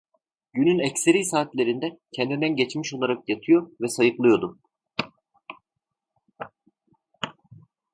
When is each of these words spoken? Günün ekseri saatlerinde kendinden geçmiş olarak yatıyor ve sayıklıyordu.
Günün 0.53 0.79
ekseri 0.79 1.23
saatlerinde 1.25 1.99
kendinden 2.13 2.55
geçmiş 2.55 2.93
olarak 2.93 3.29
yatıyor 3.29 3.71
ve 3.81 3.87
sayıklıyordu. 3.87 4.59